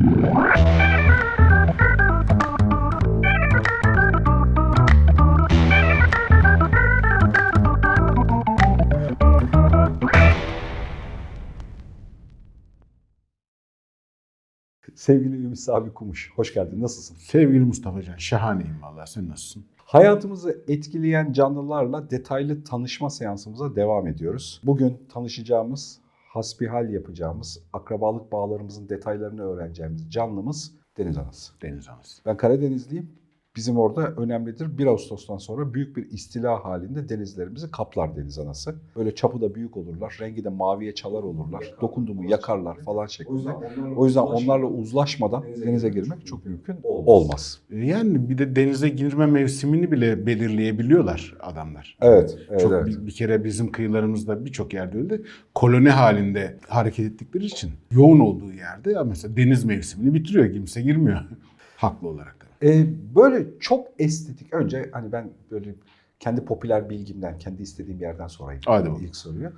[0.00, 0.16] Sevgili
[15.36, 16.82] Ümit Sabi Kumuş, hoş geldin.
[16.82, 17.16] Nasılsın?
[17.16, 19.06] Sevgili Mustafa Can, şahaneyim valla.
[19.06, 19.64] Sen nasılsın?
[19.76, 24.60] Hayatımızı etkileyen canlılarla detaylı tanışma seansımıza devam ediyoruz.
[24.64, 31.52] Bugün tanışacağımız, hasbihal yapacağımız, akrabalık bağlarımızın detaylarını öğreneceğimiz canlımız deniz anası.
[31.62, 32.22] Deniz anası.
[32.26, 33.19] Ben Karadenizliyim.
[33.56, 34.78] Bizim orada önemlidir.
[34.78, 38.74] 1 Ağustos'tan sonra büyük bir istila halinde denizlerimizi kaplar deniz anası.
[38.96, 40.16] Böyle çapı da büyük olurlar.
[40.20, 41.74] Rengi de maviye çalar olurlar.
[41.80, 43.48] Dokundu mu yakarlar falan şeklinde.
[43.96, 47.58] O yüzden onlarla uzlaşmadan denize girmek çok mümkün olmaz.
[47.70, 51.96] E, Yani bir de denize girme mevsimini bile belirleyebiliyorlar adamlar.
[52.00, 52.86] Evet, evet, Çok evet.
[52.86, 55.20] Bir, bir kere bizim kıyılarımızda birçok yerde öyle.
[55.54, 60.52] Koloni halinde hareket ettikleri için yoğun olduğu yerde ya mesela deniz mevsimini bitiriyor.
[60.52, 61.20] Kimse girmiyor.
[61.76, 62.49] Haklı olarak.
[62.62, 64.54] Ee, böyle çok estetik.
[64.54, 65.74] Önce hani ben böyle
[66.20, 69.02] kendi popüler bilgimden, kendi istediğim yerden sorayım bakalım.
[69.02, 69.52] ilk soruyu.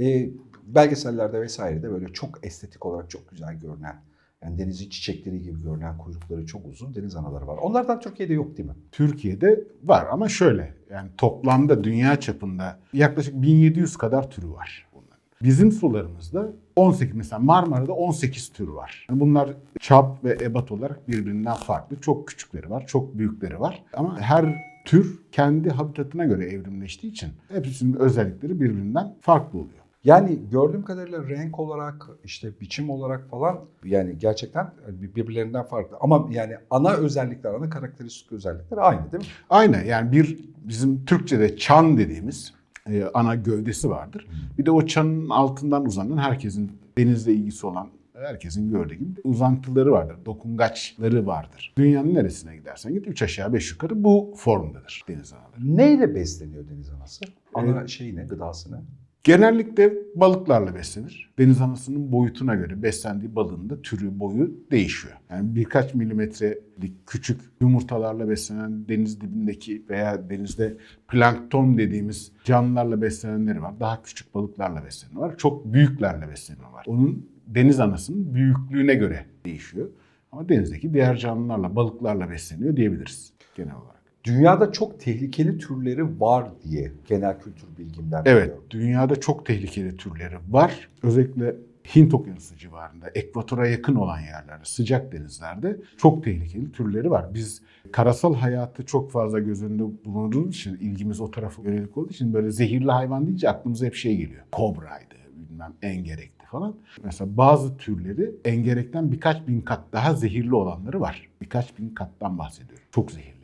[0.00, 0.30] Ee,
[0.66, 3.96] belgesellerde vesairede böyle çok estetik olarak çok güzel görünen,
[4.42, 7.56] yani denizin çiçekleri gibi görünen kuyrukları çok uzun deniz anaları var.
[7.56, 8.74] Onlardan Türkiye'de yok değil mi?
[8.92, 15.18] Türkiye'de var ama şöyle yani toplamda dünya çapında yaklaşık 1700 kadar türü var bunların.
[15.42, 19.06] Bizim sularımızda 18 mesela Marmara'da 18 tür var.
[19.10, 22.00] Yani bunlar çap ve ebat olarak birbirinden farklı.
[22.00, 23.84] Çok küçükleri var, çok büyükleri var.
[23.92, 29.78] Ama her tür kendi habitatına göre evrimleştiği için hepsinin özellikleri birbirinden farklı oluyor.
[30.04, 35.96] Yani gördüğüm kadarıyla renk olarak, işte biçim olarak falan yani gerçekten birbirlerinden farklı.
[36.00, 39.30] Ama yani ana özellikler, ana karakteristik özellikler aynı değil mi?
[39.50, 42.57] Aynı yani bir bizim Türkçe'de çan dediğimiz
[42.88, 44.26] e, ana gövdesi vardır.
[44.58, 50.16] Bir de o çanın altından uzanan herkesin denizle ilgisi olan herkesin gördüğü gibi uzantıları vardır.
[50.26, 51.74] Dokungaçları vardır.
[51.78, 55.76] Dünyanın neresine gidersen git 3 aşağı 5 yukarı bu formdadır deniz anaları.
[55.76, 57.24] Neyle besleniyor deniz anası?
[57.54, 58.76] Ana şeyi ne, gıdası ne?
[59.24, 61.30] Genellikle balıklarla beslenir.
[61.38, 65.14] Deniz anasının boyutuna göre beslendiği balığın da türü, boyu değişiyor.
[65.30, 70.76] Yani birkaç milimetrelik küçük yumurtalarla beslenen deniz dibindeki veya denizde
[71.08, 73.80] plankton dediğimiz canlılarla beslenenleri var.
[73.80, 75.38] Daha küçük balıklarla beslenen var.
[75.38, 76.84] Çok büyüklerle beslenen var.
[76.86, 79.88] Onun deniz anasının büyüklüğüne göre değişiyor.
[80.32, 83.97] Ama denizdeki diğer canlılarla, balıklarla besleniyor diyebiliriz genel olarak.
[84.24, 88.64] Dünyada çok tehlikeli türleri var diye genel kültür bilgimden Evet, biliyorum.
[88.70, 90.88] dünyada çok tehlikeli türleri var.
[91.02, 91.56] Özellikle
[91.96, 97.26] Hint Okyanusu civarında, ekvatora yakın olan yerlerde, sıcak denizlerde çok tehlikeli türleri var.
[97.34, 97.62] Biz
[97.92, 102.50] karasal hayatı çok fazla göz önünde bulunduğumuz için, ilgimiz o tarafa yönelik olduğu için böyle
[102.50, 104.42] zehirli hayvan deyince aklımıza hep şey geliyor.
[104.52, 106.74] Kobraydı, bilmem engerekti falan.
[107.04, 111.28] Mesela bazı türleri engerekten birkaç bin kat daha zehirli olanları var.
[111.40, 112.84] Birkaç bin kattan bahsediyorum.
[112.92, 113.37] Çok zehirli.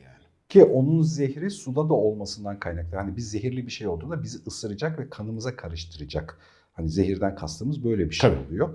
[0.55, 2.97] Ki onun zehri suda da olmasından kaynaklı.
[2.97, 6.39] Hani biz zehirli bir şey olduğunda bizi ısıracak ve kanımıza karıştıracak.
[6.73, 8.47] Hani zehirden kastımız böyle bir şey Tabii.
[8.47, 8.69] oluyor.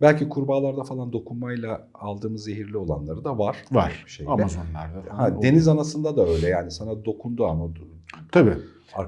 [0.00, 3.56] Belki kurbağalarda falan dokunmayla aldığımız zehirli olanları da var.
[3.72, 4.02] Var.
[4.06, 4.30] Bir şeyle.
[4.30, 5.02] Amazonlarda.
[5.08, 5.42] Ha, oluyor.
[5.42, 7.70] deniz anasında da öyle yani sana dokundu ama
[8.32, 8.56] Tabii.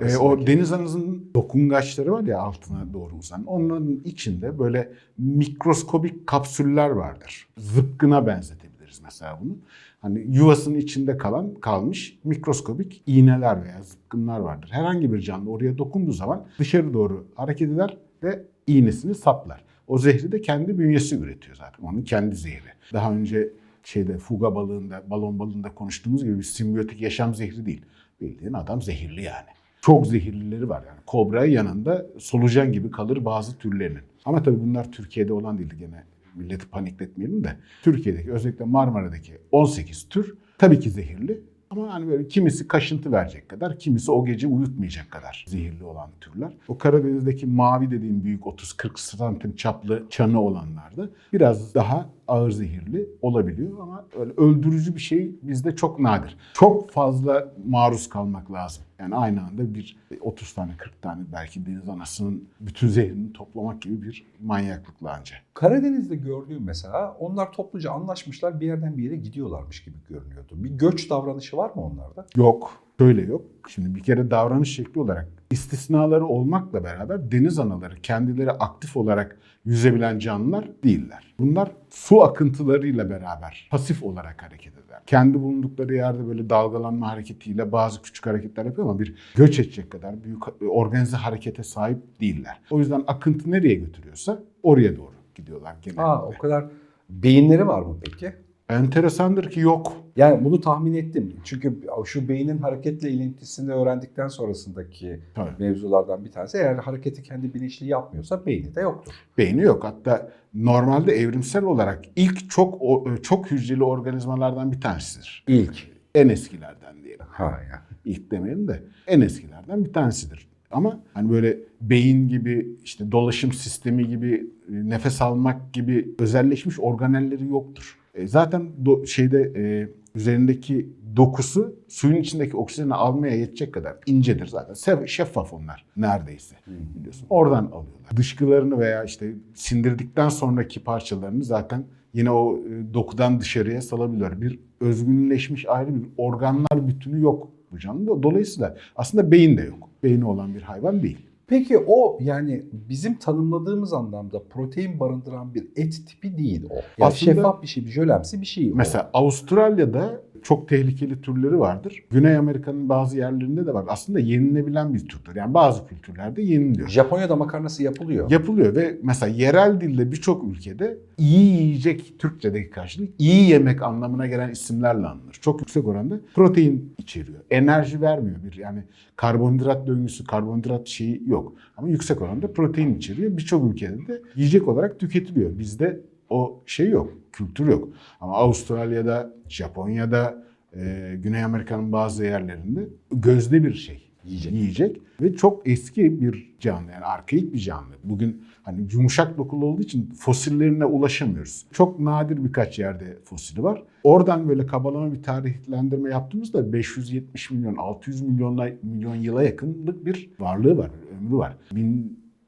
[0.01, 3.47] E, o deniz anasının dokungaçları var ya altına doğru uzanan.
[3.47, 7.49] Onların içinde böyle mikroskobik kapsüller vardır.
[7.59, 8.74] Zıpkına benzetebiliriz
[9.05, 9.57] mesela bunu.
[10.01, 14.69] Hani yuvasının içinde kalan kalmış mikroskobik iğneler veya zıpkınlar vardır.
[14.73, 19.65] Herhangi bir canlı oraya dokunduğu zaman dışarı doğru hareket eder ve iğnesini saplar.
[19.87, 21.85] O zehri de kendi bünyesi üretiyor zaten.
[21.85, 22.71] Onun kendi zehri.
[22.93, 23.51] Daha önce
[23.85, 27.83] şeyde fuga balığında, balon balığında konuştuğumuz gibi bir simbiyotik yaşam zehri değil.
[28.21, 29.49] Bildiğin adam zehirli yani.
[29.81, 30.99] Çok zehirlileri var yani.
[31.07, 34.03] Kobra yanında solucan gibi kalır bazı türlerinin.
[34.25, 37.57] Ama tabii bunlar Türkiye'de olan değil gene milleti panikletmeyelim de.
[37.83, 41.41] Türkiye'deki özellikle Marmara'daki 18 tür tabii ki zehirli.
[41.71, 46.53] Ama hani böyle kimisi kaşıntı verecek kadar, kimisi o gece uyutmayacak kadar zehirli olan türler.
[46.69, 53.81] O Karadeniz'deki mavi dediğim büyük 30-40 santim çaplı çanı olanlarda biraz daha ağır zehirli olabiliyor
[53.81, 56.37] ama öyle öldürücü bir şey bizde çok nadir.
[56.55, 58.85] Çok fazla maruz kalmak lazım.
[58.99, 64.03] Yani aynı anda bir 30 tane 40 tane belki deniz anasının bütün zehrini toplamak gibi
[64.03, 65.37] bir manyaklıkla anca.
[65.55, 70.55] Karadeniz'de gördüğüm mesela onlar topluca anlaşmışlar bir yerden bir yere gidiyorlarmış gibi görünüyordu.
[70.55, 72.27] Bir göç davranışı var mı onlarda?
[72.37, 72.85] Yok.
[72.99, 73.43] Şöyle yok.
[73.69, 80.19] Şimdi bir kere davranış şekli olarak istisnaları olmakla beraber deniz anaları kendileri aktif olarak yüzebilen
[80.19, 81.35] canlılar değiller.
[81.39, 85.01] Bunlar su akıntılarıyla beraber pasif olarak hareket eder.
[85.07, 90.25] Kendi bulundukları yerde böyle dalgalanma hareketiyle bazı küçük hareketler yapıyor ama bir göç edecek kadar
[90.25, 92.61] büyük organize harekete sahip değiller.
[92.71, 96.03] O yüzden akıntı nereye götürüyorsa oraya doğru gidiyorlar genellikle.
[96.03, 96.65] Aa, o kadar
[97.09, 98.33] Beyinleri var mı peki?
[98.69, 99.93] Enteresandır ki yok.
[100.17, 101.37] Yani bunu tahmin ettim.
[101.45, 105.51] Çünkü şu beynin hareketle ilintisini öğrendikten sonrasındaki Tabii.
[105.59, 106.59] mevzulardan bir tanesi.
[106.59, 109.15] Eğer hareketi kendi bilinçli yapmıyorsa beyni de yoktur.
[109.39, 109.85] Beyni yok.
[109.85, 112.83] Hatta normalde evrimsel olarak ilk çok
[113.23, 115.45] çok hücreli organizmalardan bir tanesidir.
[115.49, 115.89] İlk.
[116.15, 117.27] En eskilerden diyelim.
[117.29, 117.83] Ha ya.
[118.05, 120.49] İlk demeyelim de en eskilerden bir tanesidir.
[120.71, 127.99] Ama hani böyle beyin gibi işte dolaşım sistemi gibi nefes almak gibi özelleşmiş organelleri yoktur.
[128.15, 129.89] E, zaten do- şeyde e,
[130.19, 135.05] üzerindeki dokusu suyun içindeki oksijeni almaya yetecek kadar incedir zaten.
[135.07, 136.57] Şeffaf onlar neredeyse
[136.99, 137.27] biliyorsun.
[137.31, 138.17] Oradan alıyorlar.
[138.17, 141.85] Dışkılarını veya işte sindirdikten sonraki parçalarını zaten
[142.15, 144.41] yine o e, dokudan dışarıya salabiliyor.
[144.41, 148.23] Bir özgünleşmiş ayrı bir organlar bütünü yok bu canlıda.
[148.23, 149.89] Dolayısıyla aslında beyin de yok.
[150.03, 151.27] Beyni olan bir hayvan değil.
[151.47, 156.75] Peki o yani bizim tanımladığımız anlamda protein barındıran bir et tipi değil o.
[156.75, 158.77] Yani Aslında- şeffaf bir şey, bir jölemsi bir şey o.
[158.77, 162.05] Mesela Avustralya'da çok tehlikeli türleri vardır.
[162.11, 163.85] Güney Amerika'nın bazı yerlerinde de var.
[163.89, 165.37] Aslında yenilebilen bir türdür.
[165.37, 166.89] Yani bazı kültürlerde yeniliyor.
[166.89, 168.31] Japonya'da makarnası yapılıyor.
[168.31, 174.51] Yapılıyor ve mesela yerel dilde birçok ülkede iyi yiyecek Türkçedeki karşılık iyi yemek anlamına gelen
[174.51, 175.39] isimlerle anılır.
[175.41, 177.39] Çok yüksek oranda protein içeriyor.
[177.51, 178.83] Enerji vermiyor bir yani
[179.17, 181.53] karbonhidrat döngüsü, karbonhidrat şeyi yok.
[181.77, 183.37] Ama yüksek oranda protein içeriyor.
[183.37, 185.59] Birçok ülkede de yiyecek olarak tüketiliyor.
[185.59, 186.01] Bizde
[186.35, 187.89] o şey yok, kültür yok.
[188.21, 190.45] Ama Avustralya'da, Japonya'da,
[190.77, 194.53] e, Güney Amerika'nın bazı yerlerinde gözde bir şey Yiyecek.
[194.53, 197.95] yiyecek ve çok eski bir canlı yani arkaik bir canlı.
[198.05, 201.67] Bugün hani yumuşak dokulu olduğu için fosillerine ulaşamıyoruz.
[201.73, 203.83] Çok nadir birkaç yerde fosili var.
[204.05, 210.79] Oradan böyle kabalama bir tarihlendirme yaptığımızda 570 milyon 600 milyonla milyon yıla yakınlık bir varlığı
[210.79, 210.91] var,
[211.21, 211.57] ömrü var.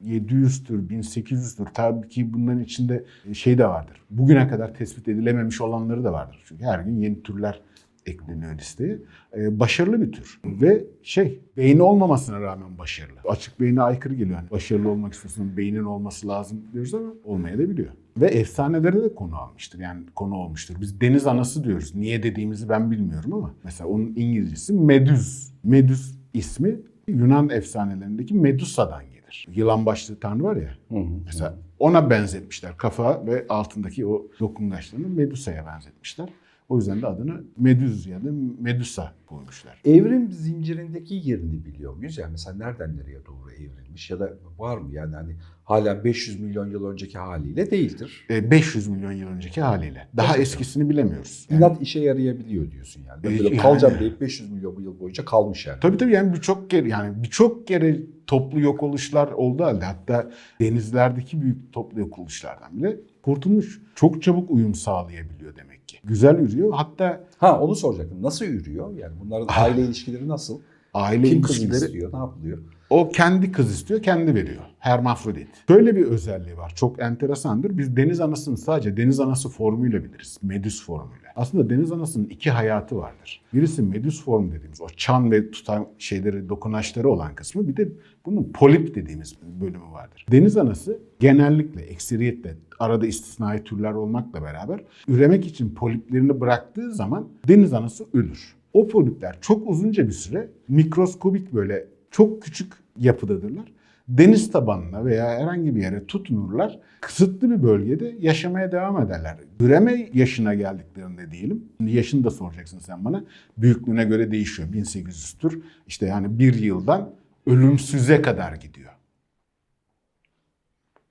[0.05, 1.67] 1700'tür, 1800'tür.
[1.73, 3.03] Tabii ki bunların içinde
[3.33, 4.01] şey de vardır.
[4.09, 6.43] Bugüne kadar tespit edilememiş olanları da vardır.
[6.45, 7.61] Çünkü her gün yeni türler
[8.05, 8.99] ekleniyor listeye.
[9.37, 10.39] Ee, başarılı bir tür.
[10.45, 13.19] Ve şey, beyni olmamasına rağmen başarılı.
[13.27, 14.37] Açık beyne aykırı geliyor.
[14.39, 17.89] Yani başarılı olmak istiyorsan beynin olması lazım diyoruz ama olmaya da biliyor.
[18.17, 19.79] Ve efsanelere de konu almıştır.
[19.79, 20.75] Yani konu olmuştur.
[20.81, 21.95] Biz deniz anası diyoruz.
[21.95, 25.53] Niye dediğimizi ben bilmiyorum ama mesela onun İngilizcesi Medüz.
[25.63, 26.75] Medüz ismi
[27.07, 29.57] Yunan efsanelerindeki Medusa'dan gelir.
[29.57, 30.69] Yılan başlı tanrı var ya.
[30.89, 31.05] Hı hı.
[31.25, 32.77] Mesela ona benzetmişler.
[32.77, 36.29] Kafa ve altındaki o dokungaçlarını Medusa'ya benzetmişler.
[36.69, 38.29] O yüzden de adını Medüz ya da
[38.59, 39.81] Medusa koymuşlar.
[39.85, 42.17] Evrim zincirindeki yerini biliyor muyuz?
[42.17, 44.93] Yani mesela nereden nereye doğru evrilmiş ya da var mı?
[44.93, 48.25] Yani hani hala 500 milyon yıl önceki haliyle değildir.
[48.29, 50.07] E, 500 milyon yıl önceki haliyle.
[50.17, 50.41] Daha Gerçekten.
[50.41, 51.47] eskisini bilemiyoruz.
[51.49, 53.23] Yani, İnat işe yarayabiliyor diyorsun yani.
[53.23, 53.57] Ben E, böyle yani.
[53.57, 55.79] kalacağım deyip 500 milyon yıl boyunca kalmış yani.
[55.79, 60.31] tabii tabii yani birçok kere yani birçok kere toplu yok oluşlar oldu halde hatta
[60.61, 63.81] denizlerdeki büyük toplu yok oluşlardan bile kurtulmuş.
[63.95, 65.97] Çok çabuk uyum sağlayabiliyor demek ki.
[66.03, 66.73] Güzel ürüyor.
[66.73, 68.23] Hatta Ha onu soracaktım.
[68.23, 68.93] Nasıl yürüyor?
[68.97, 70.59] Yani bunların aile ilişkileri nasıl?
[70.93, 72.13] aile Kim kız ilişkileri istiyor?
[72.13, 72.57] Ne yapılıyor?
[72.89, 74.61] O kendi kız istiyor, kendi veriyor.
[74.79, 75.47] Hermafrodit.
[75.67, 76.73] Şöyle bir özelliği var.
[76.75, 77.77] Çok enteresandır.
[77.77, 80.37] Biz deniz anasını sadece deniz anası formuyla biliriz.
[80.43, 81.27] Medüs formuyla.
[81.35, 83.41] Aslında deniz anasının iki hayatı vardır.
[83.53, 87.67] Birisi medüs form dediğimiz o çan ve tutan şeyleri, dokunaçları olan kısmı.
[87.67, 87.89] Bir de
[88.25, 90.25] bunun polip dediğimiz bölümü vardır.
[90.31, 97.73] Deniz anası genellikle, ekseriyetle arada istisnai türler olmakla beraber üremek için poliplerini bıraktığı zaman deniz
[97.73, 98.55] anası ölür.
[98.73, 103.65] O polipler çok uzunca bir süre mikroskobik böyle çok küçük yapıdadırlar.
[104.07, 106.79] Deniz tabanına veya herhangi bir yere tutunurlar.
[107.01, 109.37] Kısıtlı bir bölgede yaşamaya devam ederler.
[109.59, 111.65] Üreme yaşına geldiklerinde diyelim.
[111.85, 113.23] Yaşını da soracaksın sen bana.
[113.57, 114.73] Büyüklüğüne göre değişiyor.
[114.73, 115.61] 1800 tür.
[115.87, 117.13] İşte yani bir yıldan
[117.45, 118.91] ölümsüze kadar gidiyor.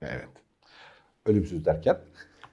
[0.01, 0.29] Evet.
[1.25, 1.97] Ölümsüz derken.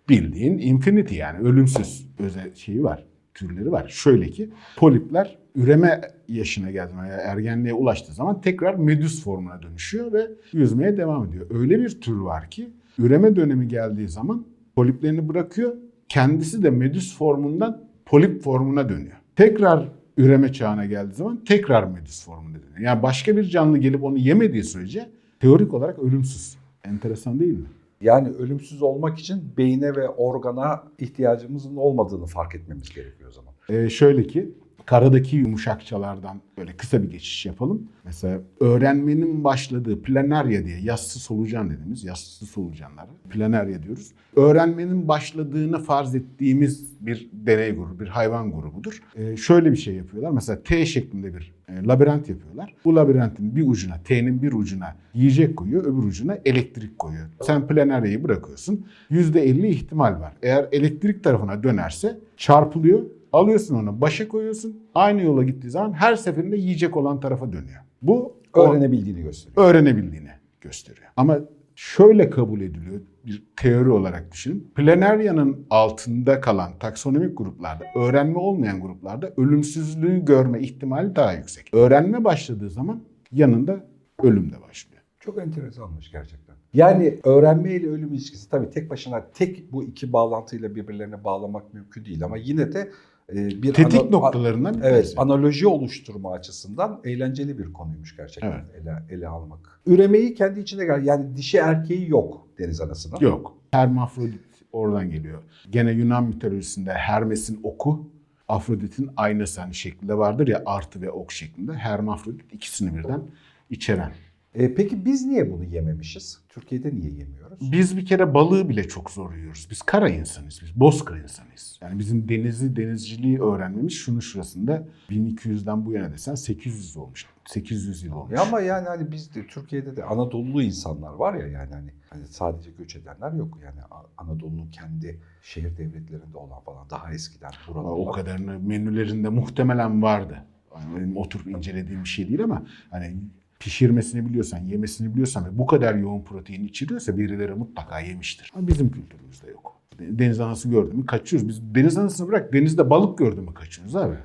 [0.08, 3.04] Bildiğin infinity yani ölümsüz özel şeyi var.
[3.34, 3.88] Türleri var.
[3.88, 10.26] Şöyle ki polipler üreme yaşına geldiği yani ergenliğe ulaştığı zaman tekrar medüs formuna dönüşüyor ve
[10.52, 11.46] yüzmeye devam ediyor.
[11.50, 15.76] Öyle bir tür var ki üreme dönemi geldiği zaman poliplerini bırakıyor.
[16.08, 19.16] Kendisi de medüs formundan polip formuna dönüyor.
[19.36, 22.78] Tekrar üreme çağına geldiği zaman tekrar medüs formuna dönüyor.
[22.80, 25.08] Yani başka bir canlı gelip onu yemediği sürece
[25.40, 26.56] teorik olarak ölümsüz.
[26.84, 27.66] Enteresan değil mi?
[28.04, 33.54] Yani ölümsüz olmak için beyne ve organa ihtiyacımızın olmadığını fark etmemiz gerekiyor o zaman.
[33.68, 34.54] Ee, şöyle ki
[34.86, 37.88] Karadaki yumuşakçalardan böyle kısa bir geçiş yapalım.
[38.04, 44.12] Mesela öğrenmenin başladığı planerya diye yassı solucan dediğimiz yassı solucanlara planerya diyoruz.
[44.36, 49.02] Öğrenmenin başladığını farz ettiğimiz bir deney grubu, bir hayvan grubudur.
[49.16, 50.30] Ee, şöyle bir şey yapıyorlar.
[50.30, 52.74] Mesela T şeklinde bir e, labirent yapıyorlar.
[52.84, 57.26] Bu labirentin bir ucuna, T'nin bir ucuna yiyecek koyuyor, öbür ucuna elektrik koyuyor.
[57.42, 58.86] Sen planeryayı bırakıyorsun.
[59.10, 60.32] %50 ihtimal var.
[60.42, 63.00] Eğer elektrik tarafına dönerse çarpılıyor.
[63.32, 64.76] Alıyorsun onu başa koyuyorsun.
[64.94, 67.80] Aynı yola gittiği zaman her seferinde yiyecek olan tarafa dönüyor.
[68.02, 69.66] Bu Öğrenebildiğini gösteriyor.
[69.66, 70.28] öğrenebildiğini
[70.60, 71.06] gösteriyor.
[71.16, 71.38] Ama
[71.74, 74.72] şöyle kabul ediliyor bir teori olarak düşünün.
[74.74, 81.70] Planerya'nın altında kalan taksonomik gruplarda, öğrenme olmayan gruplarda ölümsüzlüğü görme ihtimali daha yüksek.
[81.72, 83.02] Öğrenme başladığı zaman
[83.32, 83.86] yanında
[84.22, 85.02] ölüm de başlıyor.
[85.20, 86.56] Çok enteresanmış gerçekten.
[86.74, 92.04] Yani öğrenme ile ölüm ilişkisi tabii tek başına tek bu iki bağlantıyla birbirlerine bağlamak mümkün
[92.04, 92.90] değil ama yine de
[93.32, 95.16] bir Tetik ana- noktalarından bir Evet, tanesi.
[95.20, 98.82] analoji oluşturma açısından eğlenceli bir konuymuş gerçekten Evet.
[98.82, 99.80] ele, ele almak.
[99.86, 103.20] Üremeyi kendi içine gel yani dişi erkeği yok deniz anasının.
[103.20, 103.56] Yok.
[103.70, 104.40] Hermafrodit
[104.72, 105.42] oradan geliyor.
[105.70, 108.08] Gene Yunan mitolojisinde Hermes'in oku
[108.48, 111.72] Afrodit'in aynası hani şeklinde vardır ya artı ve ok şeklinde.
[111.72, 113.22] Hermafrodit ikisini birden
[113.70, 114.12] içeren.
[114.54, 116.40] E, peki biz niye bunu yememişiz?
[116.48, 117.72] Türkiye'de niye yemiyoruz?
[117.72, 119.68] Biz bir kere balığı bile çok zor yiyoruz.
[119.70, 121.78] Biz kara insanız, biz bozkır insanıyız.
[121.82, 127.26] Yani bizim denizi, denizciliği öğrenmemiz şunun şurasında 1200'den bu yana desen 800 olmuş.
[127.48, 128.32] 800 yıl olmuş.
[128.32, 132.26] Ya ama yani hani biz de Türkiye'de de Anadolu insanlar var ya yani hani, hani
[132.26, 133.58] sadece göç edenler yok.
[133.64, 133.80] Yani
[134.18, 137.90] Anadolu'nun kendi şehir devletlerinde olan falan daha eskiden buralarda.
[137.90, 140.44] o kadarını menülerinde muhtemelen vardı.
[140.74, 143.16] Yani benim oturup incelediğim bir şey değil ama hani
[143.64, 148.52] pişirmesini biliyorsan, yemesini biliyorsan ve bu kadar yoğun protein içeriyorsa birileri mutlaka yemiştir.
[148.56, 149.80] Ama bizim kültürümüzde yok.
[149.98, 151.48] Deniz anası gördü mü kaçıyoruz.
[151.48, 154.14] Biz deniz anasını bırak denizde balık gördü mü kaçıyoruz abi.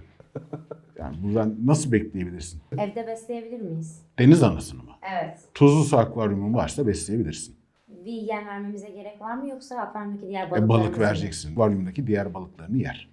[0.99, 2.61] Yani buradan nasıl bekleyebilirsin?
[2.77, 4.01] Evde besleyebilir miyiz?
[4.19, 4.91] Deniz anasını mı?
[5.13, 5.39] Evet.
[5.53, 7.55] Tuzlu su akvaryumun varsa besleyebilirsin.
[8.05, 11.51] Bir yem vermemize gerek var mı yoksa akvaryumdaki diğer E, balıklarımızı balık vereceksin.
[11.51, 13.09] Akvaryumdaki diğer balıklarını yer.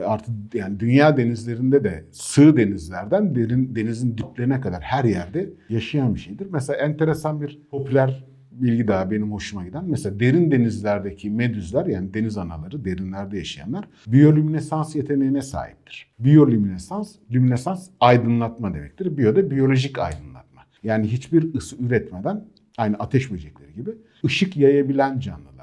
[0.00, 6.14] E, artı yani dünya denizlerinde de sığ denizlerden derin denizin diplerine kadar her yerde yaşayan
[6.14, 6.46] bir şeydir.
[6.50, 9.84] Mesela enteresan bir popüler bilgi daha benim hoşuma giden.
[9.84, 16.14] Mesela derin denizlerdeki medüzler yani deniz anaları derinlerde yaşayanlar biyolüminesans yeteneğine sahiptir.
[16.18, 19.16] Biyolüminesans, lüminesans aydınlatma demektir.
[19.16, 20.62] Biyo da biyolojik aydınlatma.
[20.82, 22.44] Yani hiçbir ısı üretmeden
[22.78, 23.90] aynı ateş böcekleri gibi
[24.24, 25.53] ışık yayabilen canlılardır.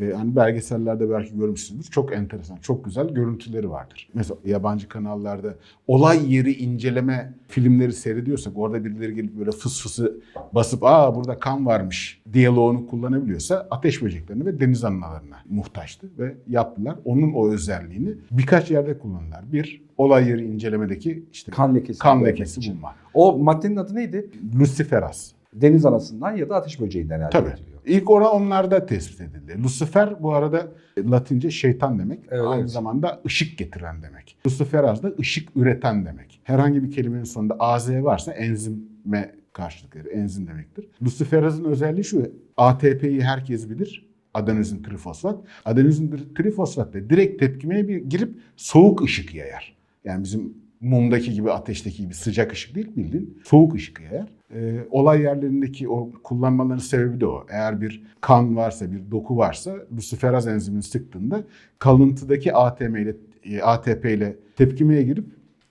[0.00, 1.90] Ve hani belgesellerde belki görmüşsünüzdür.
[1.90, 4.08] Çok enteresan, çok güzel görüntüleri vardır.
[4.14, 5.54] Mesela yabancı kanallarda
[5.86, 10.20] olay yeri inceleme filmleri seyrediyorsak orada birileri gelip böyle fıs fısı
[10.52, 16.96] basıp aa burada kan varmış diyaloğunu kullanabiliyorsa ateş böceklerine ve deniz analarına muhtaçtı ve yaptılar.
[17.04, 19.52] Onun o özelliğini birkaç yerde kullanırlar.
[19.52, 21.98] Bir, olay yeri incelemedeki işte Kan lekesi.
[21.98, 22.94] kan lekesi bulma.
[23.14, 24.30] O maddenin adı neydi?
[24.60, 25.32] Luciferas.
[25.54, 27.48] Deniz anasından ya da ateş böceğinden elde Tabii.
[27.48, 27.77] ediliyor.
[27.88, 29.62] İlk ora onlarda tespit edildi.
[29.62, 30.68] Lucifer bu arada
[30.98, 32.20] Latince şeytan demek.
[32.30, 32.70] Evet, Aynı evet.
[32.70, 34.36] zamanda ışık getiren demek.
[34.46, 36.40] Luciferaz da ışık üreten demek.
[36.44, 40.10] Herhangi bir kelimenin sonunda AZ varsa enzime karşılık verir.
[40.12, 40.88] Enzim demektir.
[41.02, 42.32] Luciferazın özelliği şu.
[42.56, 44.08] ATP'yi herkes bilir.
[44.34, 45.40] Adenozin trifosfat.
[45.64, 49.76] Adenozin trifosfat da direkt tepkimeye bir girip soğuk ışık yayar.
[50.04, 54.37] Yani bizim mumdaki gibi ateşteki gibi sıcak ışık değil bildiğin soğuk ışık yayar.
[54.54, 57.46] Ee, olay yerlerindeki o kullanmaların sebebi de o.
[57.50, 61.44] Eğer bir kan varsa, bir doku varsa luciferaz enzimini sıktığında
[61.78, 65.26] kalıntıdaki ATM ile e, ATP ile tepkimeye girip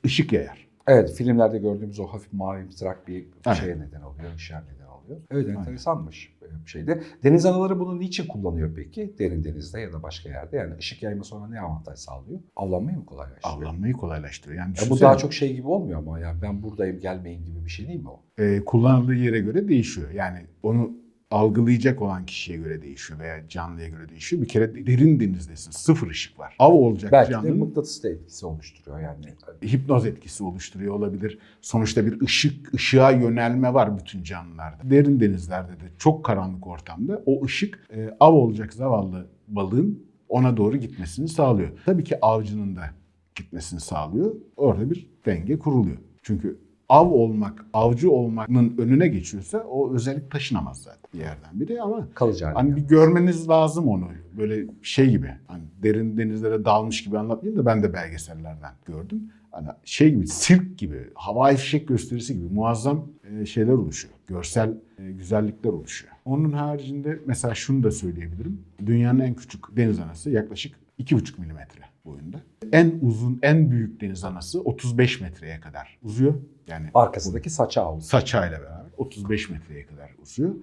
[0.05, 0.67] ışık yayar.
[0.87, 3.25] Evet filmlerde gördüğümüz o hafif mavi mızrak bir
[3.59, 5.19] şeye neden oluyor, ışığa neden oluyor.
[5.31, 7.03] Evet enteresanmış şeyde.
[7.23, 9.15] Deniz anaları bunu niçin kullanıyor peki?
[9.19, 10.57] Derin denizde ya da başka yerde.
[10.57, 12.39] Yani ışık yayma sonra ne avantaj sağlıyor?
[12.55, 13.61] Avlanmayı mı kolaylaştırıyor?
[13.61, 14.59] Avlanmayı kolaylaştırıyor.
[14.61, 17.69] Yani Ya bu daha çok şey gibi olmuyor ama yani ben buradayım gelmeyin gibi bir
[17.69, 18.23] şey değil mi o?
[18.37, 20.11] e, kullanıldığı yere göre değişiyor.
[20.11, 20.91] Yani onu
[21.31, 24.41] algılayacak olan kişiye göre değişiyor veya canlıya göre değişiyor.
[24.41, 25.71] Bir kere derin denizdesin.
[25.71, 26.55] Sıfır ışık var.
[26.59, 29.25] Av olacak Belki de canlının mıknatıs da etkisi oluşturuyor yani.
[29.63, 31.39] hipnoz etkisi oluşturuyor olabilir.
[31.61, 34.89] Sonuçta bir ışık, ışığa yönelme var bütün canlılarda.
[34.89, 40.77] Derin denizlerde de çok karanlık ortamda o ışık e, av olacak zavallı balığın ona doğru
[40.77, 41.69] gitmesini sağlıyor.
[41.85, 42.89] Tabii ki avcının da
[43.35, 44.35] gitmesini sağlıyor.
[44.57, 45.97] Orada bir denge kuruluyor.
[46.23, 52.07] Çünkü av olmak, avcı olmanın önüne geçiyorsa o özellik taşınamaz zaten bir yerden biri ama
[52.13, 52.77] Kalıcı Hani geliyor.
[52.77, 54.07] bir görmeniz lazım onu.
[54.37, 55.31] Böyle şey gibi.
[55.47, 59.31] Hani derin denizlere dalmış gibi anlatmayayım da ben de belgesellerden gördüm.
[59.51, 63.07] Hani şey gibi, sirk gibi, havai fişek gösterisi gibi muazzam
[63.41, 64.13] e, şeyler oluşuyor.
[64.27, 66.13] Görsel e, güzellikler oluşuyor.
[66.25, 68.61] Onun haricinde mesela şunu da söyleyebilirim.
[68.85, 72.37] Dünyanın en küçük deniz anası yaklaşık 2,5 milimetre boyunda.
[72.71, 76.33] En uzun, en büyük deniz anası 35 metreye kadar uzuyor.
[76.67, 78.01] Yani Arkasındaki saça havlu.
[78.01, 80.55] saçayla beraber 35 metreye kadar uzuyor.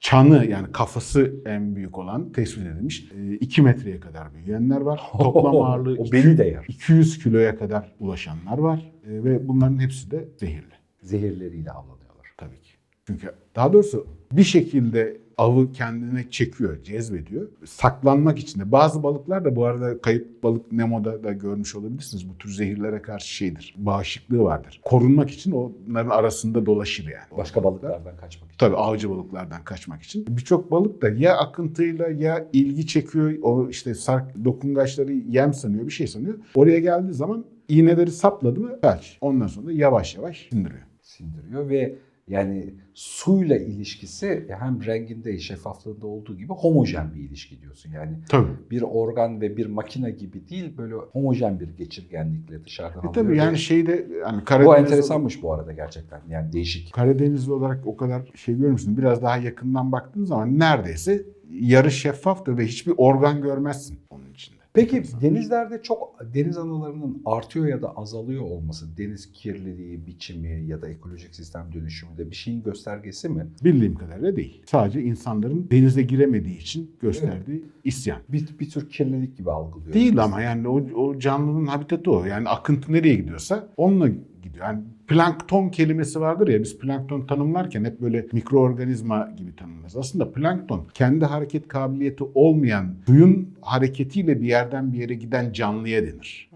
[0.00, 3.10] Çanı yani kafası en büyük olan tespit edilmiş.
[3.40, 5.00] 2 metreye kadar büyüyenler var.
[5.12, 6.64] Toplam ağırlığı o beni de yer.
[6.68, 8.92] 200 kiloya kadar ulaşanlar var.
[9.04, 10.74] E, ve bunların hepsi de zehirli.
[11.02, 12.26] Zehirleriyle avlanıyorlar.
[12.36, 12.70] Tabii ki.
[13.06, 17.48] Çünkü daha doğrusu bir şekilde avı kendine çekiyor, cezbediyor.
[17.64, 18.72] Saklanmak için de.
[18.72, 22.28] Bazı balıklar da bu arada kayıp balık Nemo'da da görmüş olabilirsiniz.
[22.28, 23.74] Bu tür zehirlere karşı şeydir.
[23.78, 24.80] Bağışıklığı vardır.
[24.84, 27.38] Korunmak için onların arasında dolaşır yani.
[27.38, 28.58] Başka balıklardan kaçmak için.
[28.58, 30.26] Tabii avcı balıklardan kaçmak için.
[30.28, 33.34] Birçok balık da ya akıntıyla ya ilgi çekiyor.
[33.42, 36.34] O işte sark dokungaçları yem sanıyor, bir şey sanıyor.
[36.54, 39.18] Oraya geldiği zaman iğneleri sapladı mı felç.
[39.20, 40.80] Ondan sonra da yavaş yavaş indiriyor.
[41.02, 41.94] sindiriyor ve
[42.30, 47.90] yani suyla ilişkisi hem renginde, şeffaflığında olduğu gibi homojen bir ilişki diyorsun.
[47.92, 48.50] Yani Tabii.
[48.70, 53.58] bir organ ve bir makine gibi değil böyle homojen bir geçirgenlikle dışarıdan E tabii yani
[53.58, 56.20] şeyde hani bu Karadeniz enteresanmış bu arada gerçekten.
[56.28, 56.92] Yani değişik.
[56.92, 58.96] Karadenizli olarak o kadar şey görmüşsün.
[58.96, 64.59] Biraz daha yakından baktığın zaman neredeyse yarı şeffaftır ve hiçbir organ görmezsin onun içinde.
[64.72, 70.88] Peki denizlerde çok deniz analarının artıyor ya da azalıyor olması, deniz kirliliği, biçimi ya da
[70.88, 73.46] ekolojik sistem dönüşümünde bir şeyin göstergesi mi?
[73.64, 74.62] Bildiğim kadarıyla değil.
[74.66, 78.18] Sadece insanların denize giremediği için gösterdiği isyan.
[78.28, 79.94] Bir, bir tür kirlilik gibi algılıyoruz.
[79.94, 82.24] Değil ama yani o, o canlının habitatı o.
[82.24, 84.08] Yani akıntı nereye gidiyorsa onunla
[84.42, 84.64] gidiyor.
[84.64, 89.96] Yani plankton kelimesi vardır ya biz plankton tanımlarken hep böyle mikroorganizma gibi tanımlarız.
[89.96, 96.50] Aslında plankton kendi hareket kabiliyeti olmayan suyun hareketiyle bir yerden bir yere giden canlıya denir.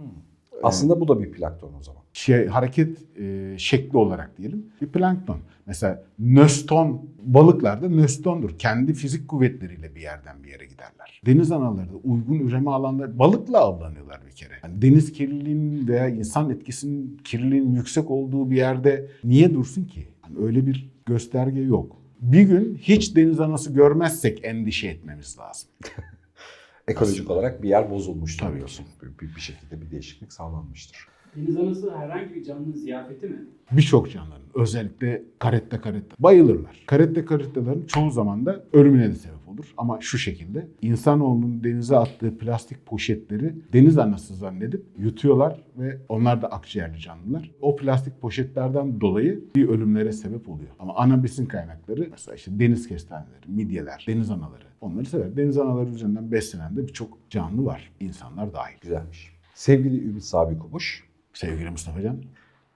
[0.63, 2.04] Aslında bu da bir plankton o zaman.
[2.15, 5.39] Şey hareket e, şekli olarak diyelim bir plankton.
[5.67, 8.59] Mesela nöston balıklarda nöstondur.
[8.59, 11.21] Kendi fizik kuvvetleriyle bir yerden bir yere giderler.
[11.27, 14.53] Deniz anaları da uygun üreme alanları balıkla avlanıyorlar bir kere.
[14.65, 20.09] Yani deniz kirliliğinin veya insan etkisinin kirliliğinin yüksek olduğu bir yerde niye dursun ki?
[20.25, 21.97] Yani öyle bir gösterge yok.
[22.21, 25.71] Bir gün hiç deniz anası görmezsek endişe etmemiz lazım.
[26.89, 28.87] Ekolojik olarak bir yer bozulmuştur Tabii diyorsun.
[29.21, 31.14] Bir, bir şekilde bir değişiklik sağlanmıştır.
[31.37, 33.37] Deniz anası herhangi bir canlının ziyafeti mi?
[33.73, 36.85] Birçok canlıların özellikle karette karette bayılırlar.
[36.87, 39.75] Karette karettelerin çoğu zaman da ölümüne de sebep olur.
[39.77, 46.49] Ama şu şekilde insanoğlunun denize attığı plastik poşetleri deniz anası zannedip yutuyorlar ve onlar da
[46.49, 47.51] akciğerli canlılar.
[47.61, 50.71] O plastik poşetlerden dolayı bir ölümlere sebep oluyor.
[50.79, 55.37] Ama ana besin kaynakları mesela işte deniz kestaneleri, midyeler, deniz anaları onları sever.
[55.37, 57.93] Deniz anaları üzerinden beslenen de birçok canlı var.
[58.01, 58.75] İnsanlar dahil.
[58.81, 59.35] Güzelmiş.
[59.55, 62.17] Sevgili Ümit Sabi Kumuş, Sevgili Mustafa Can.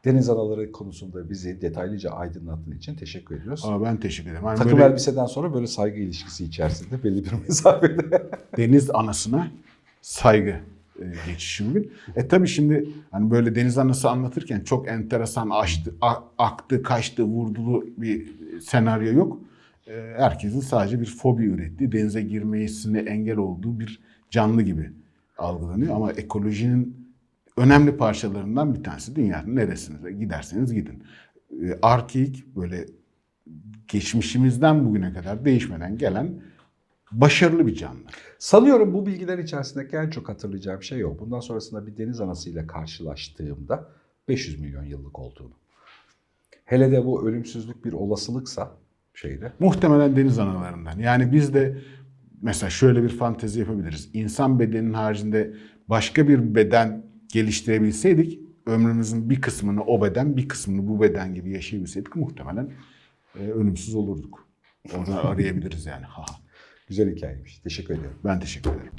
[0.05, 3.65] deniz anaları konusunda bizi detaylıca aydınlattığın için teşekkür ediyoruz.
[3.67, 4.45] Aa, ben teşekkür ederim.
[4.45, 8.31] Hani Takım böyle- elbiseden sonra böyle saygı ilişkisi içerisinde belli bir mesafede.
[8.57, 9.51] deniz anasına
[10.03, 10.61] saygı
[11.01, 11.93] e, geçişi bugün.
[12.17, 15.95] E tabii şimdi hani böyle deniz anası anlatırken çok enteresan açtı,
[16.39, 19.39] aktı, kaçtı, vurdulu bir senaryo yok.
[19.87, 24.91] E, herkesin sadece bir fobi ürettiği, denize girmesine engel olduğu bir canlı gibi
[25.39, 25.97] algılanıyor.
[25.97, 27.08] Ama ekolojinin
[27.59, 31.03] önemli parçalarından bir tanesi dünyanın neresine giderseniz gidin.
[31.63, 32.87] E, arkeik böyle
[33.89, 36.43] geçmişimizden bugüne kadar değişmeden gelen
[37.13, 38.01] başarılı bir canlı.
[38.39, 41.19] Sanıyorum bu bilgiler içerisindeki en çok hatırlayacağım şey o.
[41.19, 43.89] Bundan sonrasında bir deniz anasıyla karşılaştığımda
[44.29, 45.53] 500 milyon yıllık olduğunu.
[46.65, 48.71] Hele de bu ölümsüzlük bir olasılıksa
[49.15, 49.53] şeyde.
[49.59, 50.99] Muhtemelen deniz analarından.
[50.99, 51.79] Yani biz de
[52.43, 54.11] mesela şöyle bir fantezi yapabiliriz.
[54.13, 55.55] İnsan bedeninin haricinde
[55.89, 62.17] başka bir beden geliştirebilseydik ömrümüzün bir kısmını o beden bir kısmını bu beden gibi yaşayabilseydik
[62.17, 62.71] muhtemelen
[63.41, 64.49] e, ölümsüz olurduk.
[64.97, 66.05] Orada arayabiliriz yani.
[66.05, 66.25] Ha,
[66.89, 67.59] Güzel hikayeymiş.
[67.59, 68.19] Teşekkür ediyorum.
[68.25, 68.93] ben teşekkür ederim.